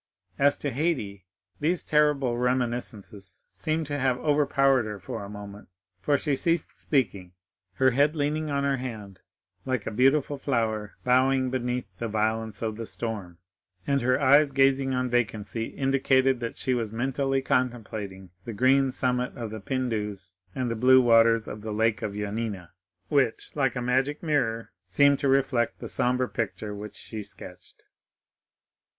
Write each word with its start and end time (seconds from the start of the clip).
As 0.39 0.57
to 0.57 0.71
Haydée, 0.71 1.25
these 1.59 1.83
terrible 1.83 2.35
reminiscences 2.35 3.45
seemed 3.51 3.85
to 3.85 3.99
have 3.99 4.17
overpowered 4.17 4.85
her 4.87 4.97
for 4.97 5.23
a 5.23 5.29
moment, 5.29 5.67
for 5.99 6.17
she 6.17 6.35
ceased 6.35 6.75
speaking, 6.75 7.33
her 7.73 7.91
head 7.91 8.15
leaning 8.15 8.49
on 8.49 8.63
her 8.63 8.77
hand 8.77 9.21
like 9.63 9.85
a 9.85 9.91
beautiful 9.91 10.39
flower 10.39 10.95
bowing 11.03 11.51
beneath 11.51 11.85
the 11.99 12.07
violence 12.07 12.63
of 12.63 12.77
the 12.77 12.85
storm; 12.87 13.37
and 13.85 14.01
her 14.01 14.19
eyes 14.19 14.51
gazing 14.51 14.91
on 14.95 15.07
vacancy 15.07 15.65
indicated 15.65 16.39
that 16.39 16.57
she 16.57 16.73
was 16.73 16.91
mentally 16.91 17.43
contemplating 17.43 18.31
the 18.43 18.53
green 18.53 18.91
summit 18.91 19.37
of 19.37 19.51
the 19.51 19.59
Pindus 19.59 20.33
and 20.55 20.71
the 20.71 20.75
blue 20.75 20.99
waters 20.99 21.47
of 21.47 21.61
the 21.61 21.69
lake 21.71 22.01
of 22.01 22.13
Yanina, 22.13 22.71
which, 23.09 23.55
like 23.55 23.75
a 23.75 23.81
magic 23.83 24.23
mirror, 24.23 24.71
seemed 24.87 25.19
to 25.19 25.27
reflect 25.27 25.77
the 25.77 25.87
sombre 25.87 26.27
picture 26.27 26.73
which 26.73 26.95
she 26.95 27.21
sketched. 27.21 27.83